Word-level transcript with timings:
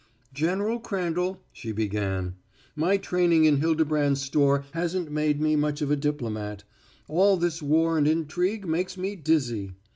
"General 0.33 0.79
Crandall," 0.79 1.41
she 1.53 1.71
began, 1.71 2.33
"my 2.75 2.97
training 2.97 3.45
in 3.45 3.57
Hildebrand's 3.57 4.19
store 4.19 4.65
hasn't 4.71 5.11
made 5.11 5.39
me 5.39 5.55
much 5.55 5.79
of 5.83 5.91
a 5.91 5.95
diplomat. 5.95 6.63
All 7.07 7.37
this 7.37 7.61
war 7.61 7.99
and 7.99 8.07
intrigue 8.07 8.67
makes 8.67 8.97
me 8.97 9.15
dizzy. 9.15 9.73